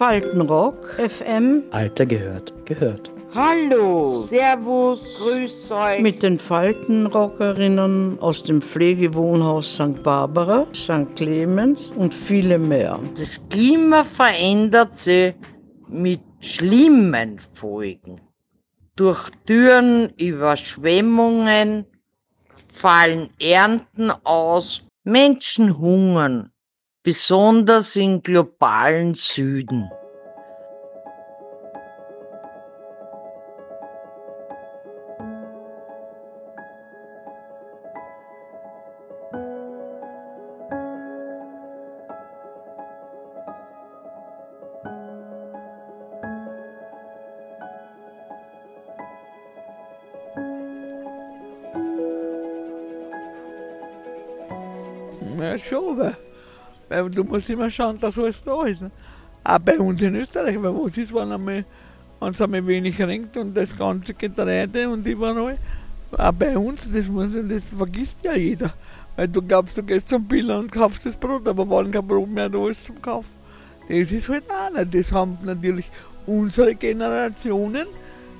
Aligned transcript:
Faltenrock, 0.00 0.98
FM, 0.98 1.64
Alter 1.72 2.06
gehört, 2.06 2.54
gehört. 2.64 3.12
Hallo, 3.34 4.14
Servus, 4.14 5.18
Grüß 5.18 5.70
euch. 5.72 6.00
Mit 6.00 6.22
den 6.22 6.38
Faltenrockerinnen 6.38 8.18
aus 8.18 8.42
dem 8.42 8.62
Pflegewohnhaus 8.62 9.74
St. 9.74 10.02
Barbara, 10.02 10.66
St. 10.74 11.14
Clemens 11.16 11.92
und 11.98 12.14
viele 12.14 12.58
mehr. 12.58 12.98
Das 13.18 13.46
Klima 13.50 14.02
verändert 14.02 14.96
sich 14.96 15.34
mit 15.86 16.22
schlimmen 16.40 17.38
Folgen. 17.52 18.22
Durch 18.96 19.28
Türen, 19.44 20.14
Überschwemmungen 20.16 21.84
fallen 22.54 23.28
Ernten 23.38 24.10
aus, 24.24 24.82
Menschen 25.04 25.76
hungern, 25.76 26.50
besonders 27.02 27.96
im 27.96 28.22
globalen 28.22 29.14
Süden. 29.14 29.90
Weil 55.36 55.58
du 56.90 57.24
musst 57.24 57.48
immer 57.48 57.70
schauen, 57.70 57.98
dass 57.98 58.18
alles 58.18 58.42
da 58.42 58.64
ist. 58.64 58.84
Auch 59.44 59.58
bei 59.58 59.78
uns 59.78 60.02
in 60.02 60.16
Österreich, 60.16 60.60
weil 60.60 60.74
was 60.74 60.96
ist, 60.96 61.14
wenn 61.14 61.64
es 62.20 62.42
einmal 62.42 62.66
wenig 62.66 63.00
regnet 63.00 63.36
und 63.36 63.54
das 63.54 63.76
ganze 63.76 64.12
Getreide 64.14 64.88
und 64.88 65.06
überall. 65.06 65.58
Auch 66.12 66.32
bei 66.32 66.58
uns, 66.58 66.90
das, 66.92 67.06
muss, 67.06 67.30
das 67.48 67.64
vergisst 67.76 68.18
ja 68.22 68.34
jeder. 68.34 68.72
Weil 69.16 69.28
du 69.28 69.40
glaubst, 69.40 69.78
du 69.78 69.82
gehst 69.82 70.08
zum 70.08 70.24
Biller 70.24 70.58
und 70.58 70.72
kaufst 70.72 71.06
das 71.06 71.16
Brot, 71.16 71.46
aber 71.46 71.68
wann 71.68 71.90
kein 71.90 72.06
Brot 72.06 72.28
mehr 72.28 72.48
da 72.48 72.68
ist 72.68 72.84
zum 72.84 73.00
Kaufen. 73.00 73.36
Das 73.88 74.12
ist 74.12 74.28
halt 74.28 74.44
auch 74.50 74.76
nicht. 74.76 74.94
Das 74.94 75.12
haben 75.12 75.38
natürlich 75.44 75.90
unsere 76.26 76.74
Generationen 76.74 77.86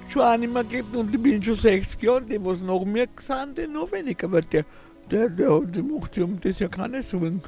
schon 0.08 0.22
auch 0.22 0.36
nicht 0.36 0.52
mehr 0.52 0.64
gelebt 0.64 0.94
und 0.94 1.14
ich 1.14 1.22
bin 1.22 1.42
schon 1.42 1.54
60 1.54 2.02
Jahre, 2.02 2.22
die 2.22 2.44
was 2.44 2.60
nach 2.60 2.84
mir 2.84 3.06
sind, 3.26 3.56
die 3.56 3.66
noch 3.68 3.90
weniger, 3.92 4.30
weil 4.30 4.42
der 4.42 4.64
der, 5.10 5.28
der, 5.28 5.60
der 5.60 5.82
macht 5.82 6.14
sich 6.14 6.22
um 6.22 6.40
das 6.40 6.58
ja 6.58 6.68
keine 6.68 7.02
Sorgen. 7.02 7.42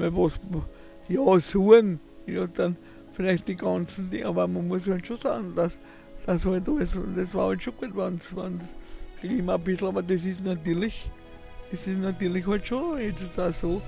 Weil 0.00 0.14
was, 0.16 0.32
ja, 1.08 1.40
Sorgen, 1.40 2.00
ja, 2.26 2.46
dann 2.46 2.76
vielleicht 3.12 3.48
die 3.48 3.56
ganzen 3.56 4.10
Dinge, 4.10 4.26
aber 4.26 4.46
man 4.46 4.68
muss 4.68 4.86
halt 4.86 5.06
schon 5.06 5.18
sagen, 5.18 5.54
dass 5.54 5.78
das 6.24 6.44
halt 6.44 6.68
alles, 6.68 6.96
das 7.16 7.34
war 7.34 7.48
halt 7.48 7.62
schon 7.62 7.76
gut, 7.76 7.96
wenn 7.96 8.18
das 8.18 8.68
Klima 9.20 9.54
ein 9.54 9.60
bisschen, 9.60 9.88
aber 9.88 10.02
das 10.02 10.24
ist 10.24 10.42
natürlich, 10.44 11.10
das 11.70 11.86
ist 11.86 11.98
natürlich 11.98 12.46
halt 12.46 12.66
schon 12.66 12.98
jetzt 12.98 13.38
auch 13.38 13.52
so, 13.52 13.82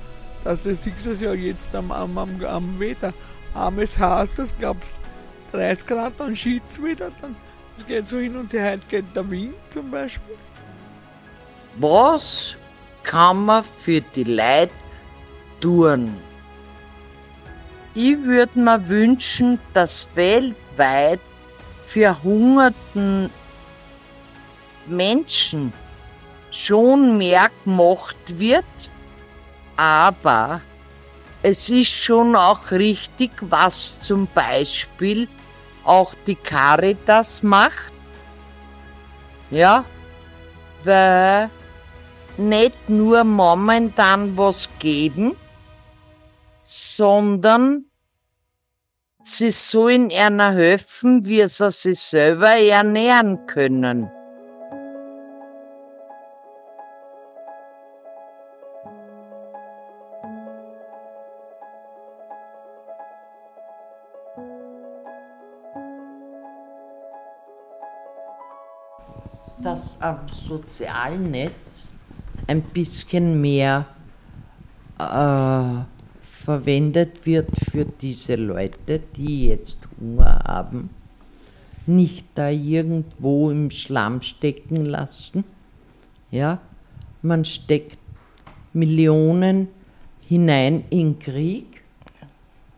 dass 0.44 0.62
das 0.62 0.82
siehst 0.82 1.04
du 1.04 1.12
ja 1.12 1.32
jetzt 1.34 1.74
am, 1.74 1.90
am, 1.92 2.16
am, 2.18 2.44
am 2.44 2.80
Wetter. 2.80 3.12
Armes 3.54 3.98
heißt 3.98 4.38
das, 4.38 4.50
glaubst 4.58 4.92
30 5.52 5.86
Grad, 5.86 6.12
dann 6.18 6.34
schiebt 6.34 6.70
es 6.70 6.82
wieder, 6.82 7.10
dann 7.20 7.36
es 7.78 7.86
geht 7.86 8.08
so 8.08 8.18
hin 8.18 8.36
und 8.36 8.52
her, 8.52 8.72
heute 8.72 8.86
geht 8.88 9.04
der 9.14 9.28
Wind 9.30 9.54
zum 9.70 9.90
Beispiel. 9.90 10.36
Was 11.78 12.54
kann 13.02 13.44
man 13.44 13.64
für 13.64 14.00
die 14.14 14.24
Leute 14.24 14.70
tun? 15.62 16.14
Ich 17.94 18.22
würde 18.22 18.58
mir 18.58 18.88
wünschen, 18.88 19.58
dass 19.72 20.08
weltweit 20.14 21.20
für 21.82 22.22
hungerten 22.22 23.30
Menschen 24.86 25.72
schon 26.50 27.16
mehr 27.16 27.48
gemacht 27.64 28.16
wird, 28.26 28.64
aber 29.76 30.60
es 31.42 31.68
ist 31.68 31.90
schon 31.90 32.36
auch 32.36 32.70
richtig, 32.70 33.30
was 33.40 34.00
zum 34.00 34.28
Beispiel 34.34 35.28
auch 35.84 36.14
die 36.26 36.36
Caritas 36.36 37.42
macht. 37.42 37.92
Ja, 39.50 39.84
weil 40.84 41.50
nicht 42.36 42.88
nur 42.88 43.24
momentan 43.24 44.36
was 44.36 44.68
geben, 44.78 45.36
sondern 46.62 47.86
sie 49.24 49.50
sollen 49.50 50.10
einer 50.12 50.52
helfen, 50.52 51.24
wie 51.24 51.46
sie 51.48 51.70
sich 51.70 51.98
selber 51.98 52.56
ernähren 52.56 53.46
können. 53.46 54.10
Dass 69.62 70.00
am 70.00 70.28
sozialen 70.28 71.30
Netz 71.30 71.92
ein 72.48 72.62
bisschen 72.62 73.40
mehr 73.40 73.86
äh, 74.98 75.91
verwendet 76.42 77.24
wird 77.24 77.50
für 77.70 77.84
diese 77.84 78.34
Leute, 78.34 79.00
die 79.16 79.46
jetzt 79.46 79.86
Hunger 80.00 80.42
haben, 80.44 80.90
nicht 81.86 82.26
da 82.34 82.50
irgendwo 82.50 83.50
im 83.50 83.70
Schlamm 83.70 84.22
stecken 84.22 84.84
lassen. 84.84 85.44
Ja, 86.30 86.60
man 87.22 87.44
steckt 87.44 87.98
Millionen 88.72 89.68
hinein 90.28 90.84
in 90.90 91.18
Krieg, 91.18 91.82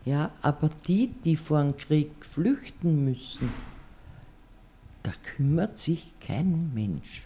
ja, 0.03 0.29
aber 0.43 0.69
die, 0.87 1.07
die 1.23 1.35
vor 1.35 1.63
dem 1.63 1.75
Krieg 1.75 2.11
flüchten 2.21 3.05
müssen, 3.05 3.49
da 5.01 5.11
kümmert 5.35 5.79
sich 5.79 6.13
kein 6.19 6.71
Mensch. 6.73 7.23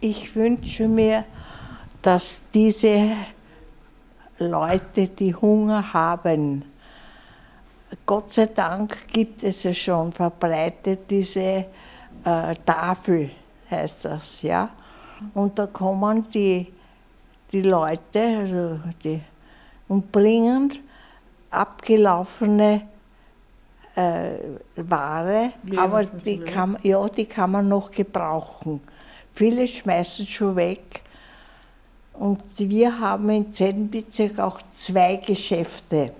Ich 0.00 0.34
wünsche 0.34 0.88
mir, 0.88 1.24
dass 2.00 2.42
diese 2.54 3.16
Leute, 4.38 5.08
die 5.08 5.34
Hunger 5.34 5.92
haben, 5.92 6.64
Gott 8.04 8.30
sei 8.30 8.46
Dank 8.46 9.08
gibt 9.08 9.42
es 9.42 9.62
ja 9.62 9.72
schon 9.72 10.12
verbreitet 10.12 11.10
diese 11.10 11.40
äh, 11.40 12.54
Tafel, 12.64 13.30
heißt 13.70 14.04
das, 14.04 14.42
ja. 14.42 14.70
Und 15.34 15.58
da 15.58 15.66
kommen 15.66 16.26
die, 16.30 16.72
die 17.50 17.62
Leute 17.62 18.38
also 18.40 18.80
die, 19.02 19.20
und 19.88 20.12
bringen 20.12 20.72
abgelaufene 21.50 22.82
äh, 23.96 24.30
Ware, 24.76 25.52
aber 25.76 26.04
die 26.04 26.38
kann, 26.38 26.78
ja, 26.82 27.08
die 27.08 27.26
kann 27.26 27.50
man 27.50 27.68
noch 27.68 27.90
gebrauchen. 27.90 28.80
Viele 29.32 29.66
schmeißen 29.66 30.26
schon 30.26 30.56
weg. 30.56 31.02
Und 32.18 32.42
wir 32.58 32.98
haben 32.98 33.30
im 33.30 33.52
10. 33.52 33.90
Bezirk 33.90 34.40
auch 34.40 34.60
zwei 34.72 35.16
Geschäfte, 35.16 36.12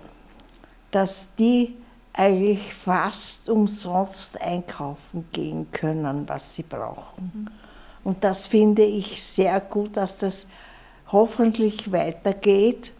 dass 0.91 1.27
die 1.37 1.75
eigentlich 2.13 2.73
fast 2.73 3.49
umsonst 3.49 4.41
einkaufen 4.41 5.25
gehen 5.31 5.67
können, 5.71 6.27
was 6.27 6.55
sie 6.55 6.63
brauchen. 6.63 7.49
Und 8.03 8.23
das 8.23 8.47
finde 8.47 8.83
ich 8.83 9.21
sehr 9.21 9.59
gut, 9.59 9.97
dass 9.97 10.17
das 10.17 10.47
hoffentlich 11.11 11.91
weitergeht, 11.91 12.93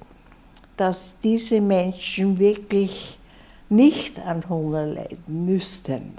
dass 0.76 1.16
diese 1.24 1.62
Menschen 1.62 2.38
wirklich 2.38 3.18
nicht 3.70 4.20
an 4.20 4.48
Hunger 4.50 4.86
leiden 4.86 5.46
müssten. 5.46 6.18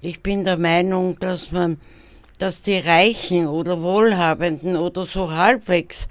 Ich 0.00 0.22
bin 0.22 0.44
der 0.44 0.56
Meinung, 0.56 1.18
dass 1.18 1.52
man, 1.52 1.78
dass 2.42 2.60
die 2.60 2.78
Reichen 2.78 3.46
oder 3.46 3.80
Wohlhabenden 3.82 4.76
oder 4.76 5.06
so 5.06 5.30
halbwegs 5.30 6.08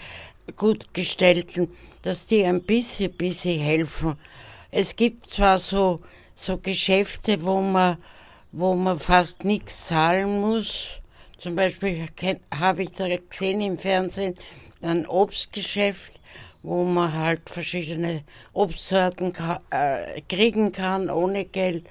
gut 0.55 0.93
gestellten, 0.93 1.67
dass 2.03 2.25
die 2.25 2.45
ein 2.45 2.63
bisschen, 2.63 3.11
bisschen 3.11 3.59
helfen. 3.59 4.15
Es 4.71 4.95
gibt 4.95 5.29
zwar 5.29 5.59
so, 5.59 5.99
so 6.33 6.57
Geschäfte, 6.57 7.43
wo 7.43 7.59
man, 7.59 7.97
wo 8.53 8.75
man 8.75 8.97
fast 8.97 9.43
nichts 9.43 9.87
zahlen 9.87 10.39
muss. 10.39 11.01
Zum 11.37 11.57
Beispiel 11.57 12.07
habe 12.57 12.83
ich 12.83 12.91
da 12.91 13.09
gesehen 13.29 13.59
im 13.59 13.77
Fernsehen 13.77 14.35
ein 14.81 15.05
Obstgeschäft, 15.07 16.21
wo 16.63 16.85
man 16.85 17.11
halt 17.11 17.41
verschiedene 17.49 18.23
Obstsorten 18.53 19.33
äh, 19.69 20.21
kriegen 20.29 20.71
kann 20.71 21.09
ohne 21.09 21.43
Geld. 21.43 21.85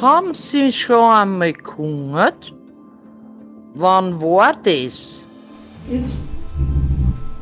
Haben 0.00 0.32
Sie 0.32 0.72
schon 0.72 1.12
einmal 1.12 1.52
gehungert? 1.52 2.54
Wann 3.74 4.20
war 4.20 4.54
das? 4.62 5.26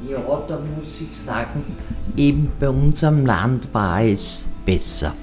Ja, 0.08 0.19
da 0.49 0.58
muss 0.76 1.00
ich 1.00 1.16
sagen, 1.16 1.64
eben 2.16 2.50
bei 2.58 2.69
uns 2.69 3.05
am 3.05 3.25
Land 3.25 3.72
war 3.72 4.02
es 4.02 4.49
besser. 4.66 5.14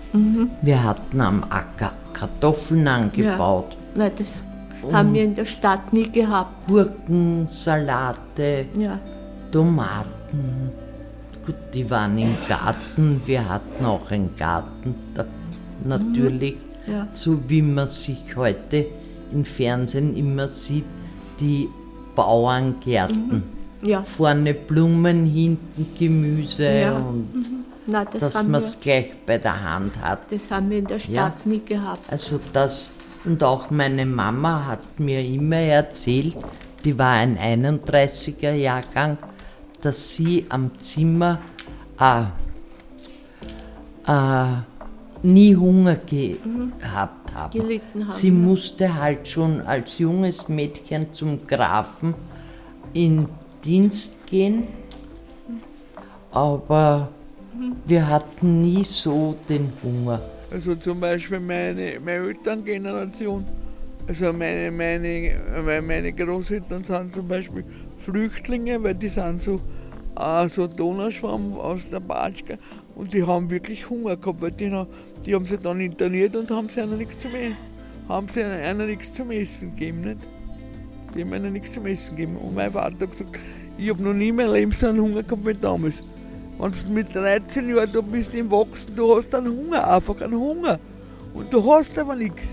Wir 0.61 0.81
hatten 0.81 1.19
am 1.19 1.43
Acker 1.49 1.91
Kartoffeln 2.13 2.87
angebaut, 2.87 3.75
Nein, 3.95 4.11
das 4.17 4.41
haben 4.91 5.13
wir 5.13 5.23
in 5.23 5.35
der 5.35 5.45
Stadt 5.45 5.91
nie 5.91 6.09
gehabt. 6.09 6.67
Gurken, 6.67 7.47
Salate, 7.47 8.67
Ja. 8.77 8.99
Tomaten. 9.51 10.71
Gut, 11.45 11.55
die 11.73 11.89
waren 11.89 12.17
im 12.17 12.35
Garten. 12.47 13.21
Wir 13.25 13.47
hatten 13.47 13.85
auch 13.85 14.09
einen 14.11 14.35
Garten, 14.35 14.95
natürlich. 15.83 16.57
Ja. 16.87 17.07
So 17.11 17.39
wie 17.47 17.61
man 17.61 17.87
sich 17.87 18.17
heute 18.35 18.85
im 19.31 19.43
Fernsehen 19.45 20.15
immer 20.15 20.47
sieht, 20.49 20.85
die 21.39 21.67
Bauerngärten. 22.15 23.43
Ja. 23.81 24.01
Vorne 24.01 24.53
Blumen, 24.53 25.25
hinten 25.25 25.87
Gemüse 25.97 26.79
Ja. 26.81 26.97
und 26.97 27.49
Nein, 27.87 28.07
das, 28.11 28.33
dass 28.33 28.43
man 28.43 28.55
es 28.61 28.79
gleich 28.79 29.11
bei 29.25 29.37
der 29.37 29.61
Hand 29.61 29.93
hat. 30.01 30.31
das 30.31 30.49
haben 30.49 30.69
wir 30.69 30.79
in 30.79 30.87
der 30.87 30.97
Stadt 30.99 31.45
nie 31.45 31.61
gehabt. 31.63 32.11
Also 32.11 32.39
das, 32.53 32.95
und 33.25 33.43
auch 33.43 33.69
meine 33.69 34.05
Mama 34.05 34.65
hat 34.65 34.99
mir 34.99 35.21
immer 35.23 35.57
erzählt, 35.57 36.37
die 36.83 36.97
war 36.97 37.11
ein 37.13 37.37
31er 37.37 38.53
Jahrgang, 38.53 39.17
dass 39.81 40.15
sie 40.15 40.45
am 40.49 40.71
Zimmer 40.79 41.39
äh, 41.99 42.23
äh, 44.07 44.45
nie 45.25 45.55
Hunger 45.55 45.97
gehabt 45.97 47.33
haben. 47.33 47.59
Gelitten 47.59 48.03
haben, 48.03 48.11
Sie 48.11 48.29
ja. 48.29 48.33
musste 48.33 48.95
halt 48.95 49.27
schon 49.27 49.61
als 49.61 49.99
junges 49.99 50.47
Mädchen 50.47 51.11
zum 51.11 51.45
Grafen 51.45 52.13
in 52.93 53.27
Dienst 53.63 54.27
gehen, 54.27 54.67
aber 56.31 57.09
wir 57.85 58.07
hatten 58.07 58.61
nie 58.61 58.83
so 58.83 59.35
den 59.49 59.71
Hunger. 59.83 60.21
Also 60.51 60.75
zum 60.75 60.99
Beispiel 60.99 61.39
meine, 61.39 61.99
meine 61.99 62.27
Elterngeneration, 62.27 63.45
also 64.07 64.31
meine, 64.31 64.71
meine, 64.71 65.35
meine, 65.65 65.81
meine 65.81 66.13
Großeltern 66.13 66.83
sind 66.83 67.13
zum 67.13 67.27
Beispiel 67.27 67.65
Flüchtlinge, 67.97 68.81
weil 68.83 68.95
die 68.95 69.07
sind 69.07 69.41
so, 69.41 69.59
äh, 70.19 70.47
so 70.49 70.67
Donauschwamm 70.67 71.53
aus 71.57 71.89
der 71.89 71.99
Batschka 71.99 72.55
und 72.95 73.13
die 73.13 73.23
haben 73.23 73.49
wirklich 73.49 73.89
Hunger 73.89 74.15
gehabt, 74.17 74.41
weil 74.41 74.51
die, 74.51 74.71
haben- 74.71 74.89
die 75.25 75.35
haben 75.35 75.45
sie 75.45 75.57
dann 75.57 75.79
interniert 75.81 76.35
und 76.35 76.49
haben 76.51 76.69
sie 76.69 76.81
einer 76.81 76.95
nichts 76.95 77.19
zum 77.19 77.33
Essen, 77.35 77.57
haben 78.07 78.27
sie 78.29 78.43
einer, 78.43 78.63
einer 78.63 78.85
nichts 78.85 79.13
zum 79.13 79.31
Essen 79.31 79.75
gegeben, 79.75 80.01
nicht? 80.01 80.19
Die 81.15 81.21
haben 81.21 81.33
einer 81.33 81.49
nichts 81.49 81.71
zum 81.71 81.85
Essen 81.85 82.15
gegeben. 82.15 82.37
Und 82.37 82.55
mein 82.55 82.71
Vater 82.71 82.91
hat 82.99 83.11
gesagt, 83.11 83.39
ich 83.77 83.89
habe 83.89 84.03
noch 84.03 84.13
nie 84.13 84.29
in 84.29 84.35
meinem 84.35 84.53
Leben 84.53 84.71
so 84.71 84.87
einen 84.87 84.99
Hunger 85.01 85.23
gehabt 85.23 85.45
wie 85.45 85.53
damals. 85.53 86.01
Wenn 86.57 86.71
du 86.71 86.93
mit 86.93 87.13
13 87.13 87.69
Jahren 87.75 87.89
da 87.91 88.01
bist 88.01 88.33
im 88.33 88.49
Wachsen, 88.51 88.95
du 88.95 89.15
hast 89.15 89.33
einen 89.35 89.47
Hunger, 89.47 89.87
einfach 89.93 90.19
einen 90.21 90.35
Hunger. 90.39 90.79
Und 91.33 91.51
du 91.53 91.73
hast 91.73 91.97
aber 91.97 92.15
nichts. 92.15 92.43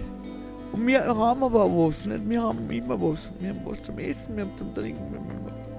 Und 0.72 0.86
wir 0.86 1.04
haben 1.04 1.42
aber 1.42 1.64
was, 1.70 2.04
nicht? 2.06 2.28
Wir 2.28 2.42
haben 2.42 2.68
immer 2.70 3.00
was. 3.00 3.18
Wir 3.38 3.50
haben 3.50 3.60
was 3.64 3.82
zum 3.82 3.98
Essen, 3.98 4.34
wir 4.36 4.44
haben 4.44 4.56
zum 4.56 4.74
Trinken, 4.74 5.12
wir 5.12 5.18
haben 5.20 5.28
immer. 5.30 5.71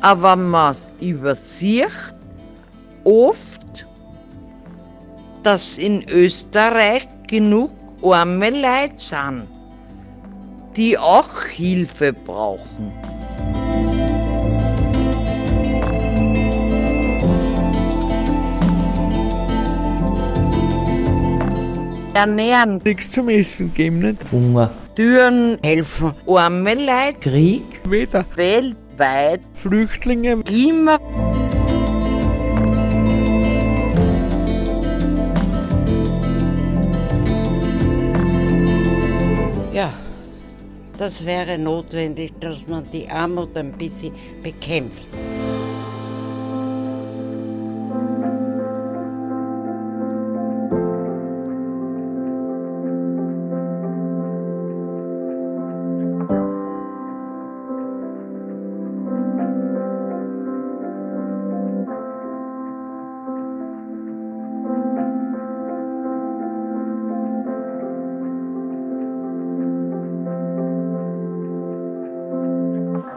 Aber 0.00 0.36
man 0.36 0.74
übersieht 1.00 1.88
oft, 3.04 3.86
dass 5.42 5.78
in 5.78 6.08
Österreich 6.08 7.08
genug 7.26 7.70
arme 8.02 8.50
Leute 8.50 8.96
sind, 8.96 9.46
die 10.76 10.96
auch 10.96 11.44
Hilfe 11.44 12.12
brauchen. 12.12 12.92
Ernähren, 22.14 22.80
Nichts 22.84 23.10
zum 23.10 23.28
Essen 23.28 23.72
geben, 23.72 24.00
nicht? 24.00 24.30
Hunger, 24.32 24.70
Türen, 24.94 25.58
helfen. 25.62 26.12
arme 26.26 26.74
Leute 26.74 27.18
Krieg, 27.20 27.62
Weder 27.88 28.24
weltweit 29.00 29.40
Flüchtlinge, 29.54 30.42
immer. 30.50 31.00
Ja, 39.72 39.90
das 40.98 41.24
wäre 41.24 41.58
notwendig, 41.58 42.32
dass 42.40 42.66
man 42.66 42.84
die 42.92 43.08
Armut 43.08 43.56
ein 43.56 43.72
bisschen 43.72 44.12
bekämpft. 44.42 45.06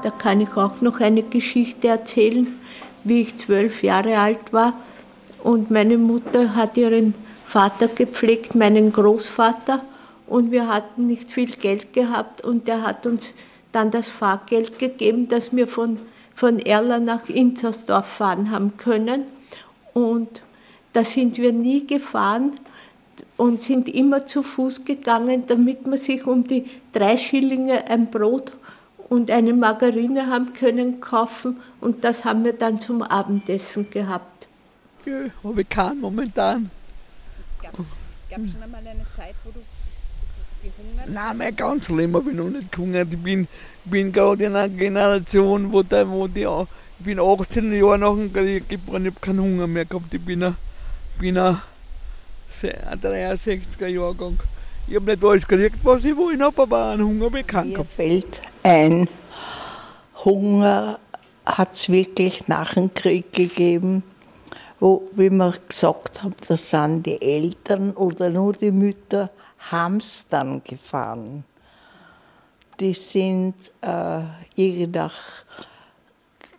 Da 0.03 0.09
kann 0.09 0.41
ich 0.41 0.55
auch 0.57 0.81
noch 0.81 0.99
eine 0.99 1.23
Geschichte 1.23 1.87
erzählen, 1.87 2.59
wie 3.05 3.21
ich 3.21 3.37
zwölf 3.37 3.83
Jahre 3.83 4.19
alt 4.19 4.51
war. 4.51 4.73
Und 5.41 5.71
meine 5.71 5.97
Mutter 5.97 6.55
hat 6.55 6.77
ihren 6.77 7.13
Vater 7.47 7.87
gepflegt, 7.87 8.53
meinen 8.53 8.91
Großvater, 8.91 9.81
und 10.27 10.51
wir 10.51 10.67
hatten 10.67 11.07
nicht 11.07 11.31
viel 11.31 11.51
Geld 11.51 11.93
gehabt. 11.93 12.41
Und 12.43 12.67
der 12.67 12.81
hat 12.81 13.05
uns 13.05 13.33
dann 13.71 13.91
das 13.91 14.09
Fahrgeld 14.09 14.79
gegeben, 14.79 15.27
dass 15.29 15.55
wir 15.55 15.67
von, 15.67 15.99
von 16.33 16.59
Erla 16.59 16.99
nach 16.99 17.29
Inzersdorf 17.29 18.07
fahren 18.07 18.51
haben 18.51 18.75
können. 18.77 19.23
Und 19.93 20.41
da 20.93 21.03
sind 21.03 21.37
wir 21.37 21.53
nie 21.53 21.85
gefahren 21.85 22.59
und 23.37 23.61
sind 23.61 23.87
immer 23.87 24.25
zu 24.25 24.43
Fuß 24.43 24.85
gegangen, 24.85 25.43
damit 25.47 25.85
man 25.87 25.97
sich 25.97 26.25
um 26.25 26.45
die 26.45 26.65
drei 26.91 27.17
Schillinge 27.17 27.87
ein 27.87 28.09
Brot 28.09 28.53
und 29.13 29.29
eine 29.31 29.53
Margarine 29.53 30.27
haben 30.27 30.53
können 30.53 30.99
kaufen 31.01 31.57
und 31.81 32.03
das 32.03 32.25
haben 32.25 32.43
wir 32.45 32.53
dann 32.53 32.79
zum 32.81 33.01
Abendessen 33.03 33.89
gehabt. 33.89 34.47
ja, 35.05 35.13
habe 35.43 35.61
ich 35.61 35.69
keinen 35.69 35.99
momentan. 36.01 36.71
Gab 37.61 37.73
es 38.43 38.51
schon 38.51 38.63
einmal 38.63 38.81
eine 38.81 39.05
Zeit, 39.15 39.35
wo 39.43 39.51
du 39.51 39.59
gehungert 40.63 41.09
Nein, 41.09 41.37
mein 41.37 41.55
ganzes 41.55 41.89
Leben 41.89 42.15
habe 42.15 42.31
ich 42.31 42.35
noch 42.35 42.49
nicht 42.49 42.71
gehungert. 42.71 43.07
Ich 43.11 43.19
bin, 43.21 43.47
bin 43.85 44.11
gerade 44.11 44.45
in 44.45 44.55
einer 44.55 44.69
Generation, 44.69 45.71
wo, 45.71 45.83
der, 45.83 46.09
wo 46.09 46.27
die, 46.27 46.47
auch- 46.47 46.67
ich 46.99 47.05
bin 47.05 47.19
18 47.19 47.73
Jahre 47.73 47.99
nach 47.99 48.15
dem 48.15 48.31
Krieg 48.33 48.67
geboren, 48.69 49.05
ich 49.05 49.11
habe 49.11 49.19
keinen 49.19 49.41
Hunger 49.41 49.67
mehr 49.67 49.85
gehabt. 49.85 50.11
Ich 50.13 50.21
bin 50.21 50.41
ein, 50.43 50.55
bin 51.19 51.37
ein 51.37 51.59
se- 52.59 52.77
ein 52.87 52.99
63er 52.99 53.87
Jahrgang. 53.87 54.39
Ich 54.87 54.95
habe 54.95 55.11
nicht 55.11 55.23
alles 55.23 55.45
gekriegt, 55.47 55.77
was 55.83 56.03
ich 56.05 56.15
wollen 56.15 56.41
habe, 56.41 56.61
aber 56.63 56.91
einen 56.91 57.03
Hunger 57.05 57.25
habe 57.25 57.39
ich 57.41 57.47
keinen 57.47 57.67
Mir 57.69 57.73
gehabt. 57.75 57.91
fällt 57.93 58.41
ein, 58.63 59.07
Hunger 60.23 60.99
hat 61.45 61.73
es 61.73 61.89
wirklich 61.89 62.47
nach 62.47 62.73
dem 62.73 62.93
Krieg 62.93 63.33
gegeben, 63.33 64.03
wo, 64.79 65.03
wie 65.13 65.29
wir 65.29 65.53
gesagt 65.67 66.23
haben, 66.23 66.35
da 66.47 66.57
sind 66.57 67.05
die 67.05 67.21
Eltern 67.21 67.91
oder 67.91 68.29
nur 68.29 68.53
die 68.53 68.71
Mütter 68.71 69.29
Hamstern 69.71 70.61
gefahren. 70.63 71.43
Die 72.79 72.93
sind 72.93 73.55
äh, 73.81 74.21
irgend 74.55 74.95
nach, 74.95 75.13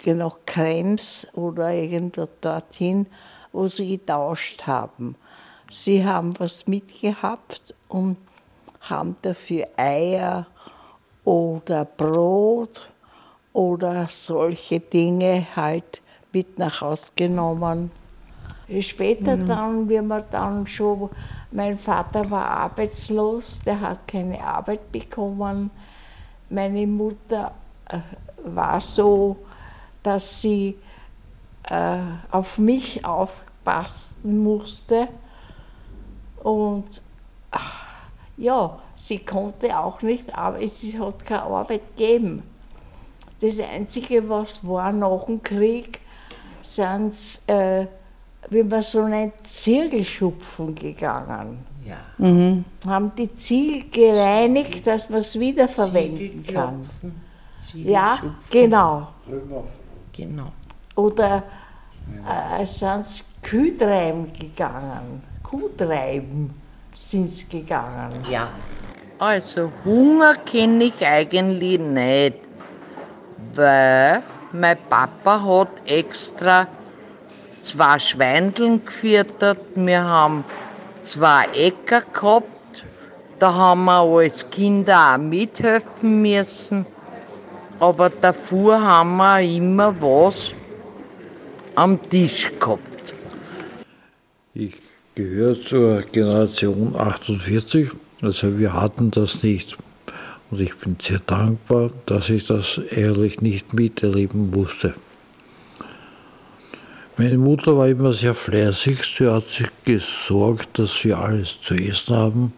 nach 0.06 0.38
Krems 0.46 1.26
oder 1.32 1.72
irgendwo 1.72 2.28
dorthin, 2.40 3.06
wo 3.52 3.66
sie 3.66 3.96
getauscht 3.98 4.66
haben. 4.66 5.16
Sie 5.70 6.04
haben 6.04 6.38
was 6.38 6.66
mitgehabt 6.66 7.74
und 7.88 8.16
haben 8.80 9.16
dafür 9.22 9.66
Eier 9.76 10.46
oder 11.24 11.84
Brot 11.84 12.90
oder 13.52 14.06
solche 14.08 14.80
Dinge 14.80 15.46
halt 15.54 16.02
mit 16.32 16.58
nach 16.58 16.80
Hause 16.80 17.12
genommen. 17.16 17.90
Später 18.80 19.36
dann, 19.36 19.88
wie 19.88 20.00
man 20.00 20.24
dann 20.30 20.66
schon, 20.66 21.10
mein 21.50 21.78
Vater 21.78 22.30
war 22.30 22.46
arbeitslos, 22.46 23.60
der 23.64 23.80
hat 23.80 24.08
keine 24.08 24.42
Arbeit 24.42 24.90
bekommen. 24.90 25.70
Meine 26.48 26.86
Mutter 26.86 27.52
äh, 27.88 27.98
war 28.42 28.80
so, 28.80 29.36
dass 30.02 30.40
sie 30.40 30.78
äh, 31.64 31.98
auf 32.30 32.58
mich 32.58 33.04
aufpassen 33.04 34.42
musste. 34.42 35.08
Und 36.42 37.02
ah, 37.50 37.83
Ja, 38.36 38.78
sie 38.94 39.18
konnte 39.18 39.78
auch 39.78 40.02
nicht, 40.02 40.34
aber 40.34 40.60
es 40.60 40.82
hat 40.98 41.24
keine 41.24 41.42
Arbeit 41.42 41.96
gegeben. 41.96 42.42
Das 43.40 43.60
Einzige, 43.60 44.28
was 44.28 44.66
war 44.66 44.92
nach 44.92 45.24
dem 45.24 45.42
Krieg, 45.42 46.00
sind, 46.62 47.14
äh, 47.46 47.86
wie 48.50 48.62
man 48.62 48.82
so 48.82 49.06
nennt, 49.06 49.34
Zirkelschupfen 49.46 50.74
gegangen. 50.74 51.64
Ja. 51.86 51.96
Mhm. 52.18 52.64
Haben 52.86 53.12
die 53.16 53.34
Ziel 53.34 53.84
gereinigt, 53.90 54.86
dass 54.86 55.08
man 55.10 55.20
es 55.20 55.38
wiederverwenden 55.38 56.44
kann. 56.46 56.80
Ja, 57.74 58.18
genau. 58.50 59.08
Genau. 60.12 60.52
Oder 60.96 61.42
äh, 62.60 62.64
sind 62.64 63.06
sie 63.06 63.22
Kühtreiben 63.42 64.32
gegangen, 64.32 65.22
Kuhtreiben 65.42 66.63
sind 66.94 67.28
sie 67.28 67.46
gegangen. 67.48 68.24
Ja. 68.30 68.48
Also 69.18 69.70
Hunger 69.84 70.34
kenne 70.34 70.84
ich 70.84 71.06
eigentlich 71.06 71.78
nicht, 71.78 72.36
weil 73.54 74.22
mein 74.52 74.78
Papa 74.88 75.42
hat 75.44 75.68
extra 75.86 76.66
zwei 77.60 77.98
Schweindeln 77.98 78.84
gefüttert. 78.84 79.58
Wir 79.74 80.02
haben 80.02 80.44
zwei 81.00 81.44
Äcker 81.54 82.02
gehabt. 82.12 82.84
Da 83.38 83.52
haben 83.52 83.84
wir 83.84 84.02
als 84.02 84.48
Kinder 84.50 85.14
auch 85.14 85.18
mithelfen 85.18 86.22
müssen. 86.22 86.86
Aber 87.80 88.10
davor 88.10 88.80
haben 88.80 89.16
wir 89.16 89.40
immer 89.40 89.94
was 90.00 90.54
am 91.74 92.00
Tisch 92.08 92.50
gehabt. 92.58 93.12
Ich 94.54 94.83
gehöre 95.14 95.60
zur 95.60 96.02
Generation 96.02 96.96
48, 96.96 97.90
also 98.20 98.58
wir 98.58 98.72
hatten 98.72 99.10
das 99.10 99.42
nicht. 99.42 99.76
Und 100.50 100.60
ich 100.60 100.76
bin 100.76 100.96
sehr 101.00 101.20
dankbar, 101.20 101.90
dass 102.06 102.28
ich 102.28 102.46
das 102.46 102.78
ehrlich 102.78 103.40
nicht 103.40 103.74
miterleben 103.74 104.50
musste. 104.50 104.94
Meine 107.16 107.38
Mutter 107.38 107.76
war 107.76 107.88
immer 107.88 108.12
sehr 108.12 108.34
fleißig, 108.34 109.16
sie 109.16 109.30
hat 109.30 109.46
sich 109.46 109.68
gesorgt, 109.84 110.78
dass 110.78 111.04
wir 111.04 111.18
alles 111.18 111.62
zu 111.62 111.74
essen 111.74 112.16
haben. 112.16 112.52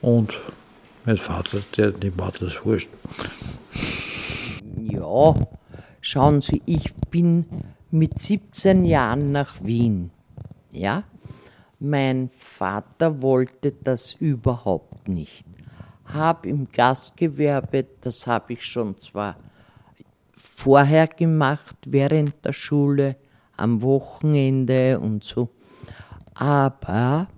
Und 0.00 0.34
mein 1.04 1.16
Vater, 1.16 1.58
der 1.76 1.90
dem 1.90 2.16
war 2.18 2.32
das 2.38 2.64
wurscht. 2.64 2.90
Ja, 4.78 5.34
schauen 6.00 6.40
Sie, 6.40 6.62
ich 6.64 6.94
bin 7.10 7.44
mit 7.90 8.20
17 8.20 8.84
Jahren 8.84 9.32
nach 9.32 9.64
Wien. 9.64 10.10
Ja, 10.72 11.02
mein 11.78 12.28
Vater 12.28 13.22
wollte 13.22 13.72
das 13.72 14.14
überhaupt 14.14 15.08
nicht. 15.08 15.46
Hab 16.04 16.46
im 16.46 16.68
Gastgewerbe, 16.70 17.86
das 18.00 18.26
habe 18.26 18.54
ich 18.54 18.64
schon 18.64 18.98
zwar 19.00 19.36
vorher 20.32 21.08
gemacht, 21.08 21.76
während 21.86 22.44
der 22.44 22.52
Schule, 22.52 23.16
am 23.56 23.82
Wochenende 23.82 25.00
und 25.00 25.24
so, 25.24 25.48
aber 26.34 27.28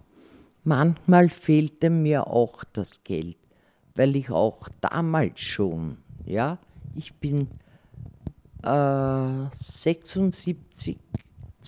manchmal 0.65 1.29
fehlte 1.29 1.91
mir 1.91 2.27
auch 2.27 2.65
das 2.73 3.05
Geld, 3.05 3.39
weil 3.95 4.17
ich 4.17 4.31
auch 4.31 4.69
damals 4.81 5.41
schon, 5.41 5.99
ja, 6.25 6.59
ich 6.95 7.15
bin 7.15 7.49
äh, 8.63 9.47
76, 9.53 10.99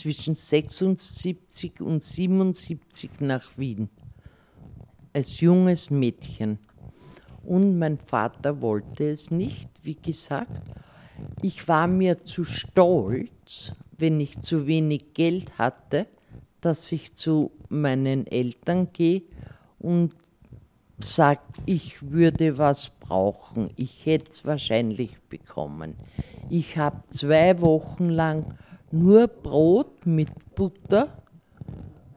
zwischen 0.00 0.34
76 0.34 1.82
und 1.82 2.02
77 2.02 3.20
nach 3.20 3.58
Wien, 3.58 3.90
als 5.12 5.40
junges 5.40 5.90
Mädchen. 5.90 6.58
Und 7.44 7.78
mein 7.78 7.98
Vater 7.98 8.62
wollte 8.62 9.10
es 9.10 9.30
nicht, 9.30 9.68
wie 9.82 9.96
gesagt. 9.96 10.62
Ich 11.42 11.68
war 11.68 11.86
mir 11.86 12.24
zu 12.24 12.44
stolz, 12.44 13.74
wenn 13.98 14.20
ich 14.20 14.40
zu 14.40 14.66
wenig 14.66 15.12
Geld 15.12 15.58
hatte, 15.58 16.06
dass 16.62 16.90
ich 16.92 17.14
zu 17.14 17.50
meinen 17.68 18.26
Eltern 18.26 18.94
gehe 18.94 19.22
und 19.78 20.14
sage, 20.98 21.40
ich 21.66 22.10
würde 22.10 22.56
was 22.56 22.88
brauchen. 22.88 23.70
Ich 23.76 24.06
hätte 24.06 24.30
es 24.30 24.46
wahrscheinlich 24.46 25.18
bekommen. 25.28 25.96
Ich 26.48 26.78
habe 26.78 27.02
zwei 27.10 27.60
Wochen 27.60 28.08
lang 28.08 28.54
nur 28.90 29.28
Brot 29.28 30.06
mit 30.06 30.30
Butter 30.54 31.08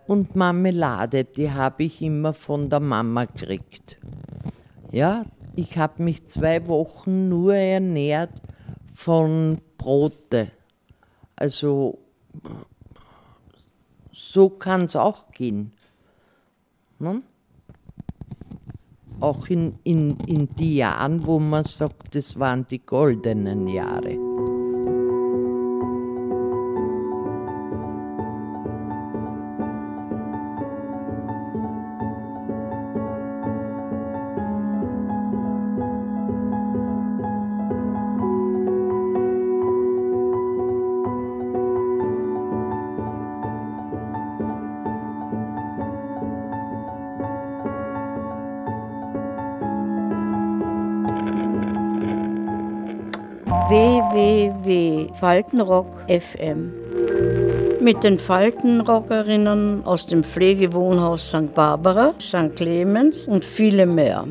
und 0.07 0.35
Marmelade, 0.35 1.23
die 1.23 1.51
habe 1.51 1.83
ich 1.83 2.01
immer 2.01 2.33
von 2.33 2.69
der 2.69 2.79
Mama 2.79 3.25
gekriegt. 3.25 3.97
Ja, 4.91 5.23
ich 5.55 5.77
habe 5.77 6.03
mich 6.03 6.27
zwei 6.27 6.67
Wochen 6.67 7.29
nur 7.29 7.55
ernährt 7.55 8.41
von 8.93 9.61
Brote. 9.77 10.51
Also 11.35 11.99
so 14.11 14.49
kann 14.49 14.85
es 14.85 14.95
auch 14.95 15.31
gehen. 15.31 15.73
Ne? 16.99 17.21
Auch 19.19 19.47
in, 19.47 19.79
in, 19.83 20.17
in 20.21 20.55
die 20.55 20.77
Jahren, 20.77 21.25
wo 21.25 21.39
man 21.39 21.63
sagt, 21.63 22.15
das 22.15 22.39
waren 22.39 22.67
die 22.67 22.79
goldenen 22.79 23.67
Jahre. 23.67 24.32
Faltenrock 55.23 55.87
FM. 56.09 56.73
Mit 57.79 58.03
den 58.03 58.19
Faltenrockerinnen 58.19 59.85
aus 59.85 60.05
dem 60.05 60.23
Pflegewohnhaus 60.23 61.29
St. 61.29 61.53
Barbara, 61.55 62.13
St. 62.19 62.55
Clemens 62.55 63.25
und 63.25 63.45
viele 63.45 63.85
mehr. 63.85 64.27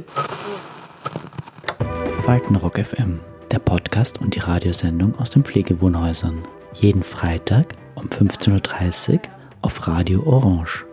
Faltenrock 2.24 2.78
FM, 2.78 3.20
der 3.50 3.58
Podcast 3.58 4.20
und 4.20 4.34
die 4.34 4.40
Radiosendung 4.40 5.18
aus 5.18 5.30
den 5.30 5.44
Pflegewohnhäusern. 5.44 6.42
Jeden 6.74 7.02
Freitag 7.02 7.72
um 7.94 8.08
15.30 8.08 9.14
Uhr 9.14 9.20
auf 9.62 9.88
Radio 9.88 10.22
Orange 10.26 10.84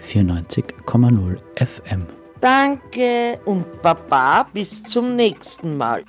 94,0 0.00 1.36
FM. 1.56 2.06
Danke 2.40 3.40
und 3.44 3.82
Baba, 3.82 4.46
bis 4.54 4.84
zum 4.84 5.16
nächsten 5.16 5.76
Mal. 5.76 6.04